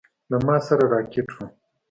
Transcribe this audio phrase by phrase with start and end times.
[0.29, 1.37] له ما سره راکټ و.